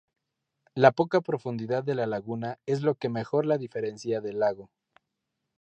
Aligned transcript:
La 0.73 0.91
poca 0.93 1.21
profundidad 1.21 1.83
de 1.83 1.93
la 1.93 2.07
laguna 2.07 2.57
es 2.65 2.81
lo 2.81 2.95
que 2.95 3.07
mejor 3.07 3.45
la 3.45 3.59
diferencia 3.59 4.19
del 4.19 4.39
lago. 4.39 4.71